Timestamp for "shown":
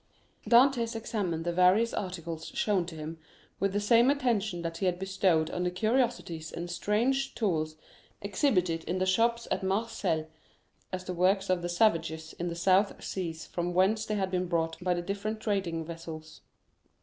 2.55-2.87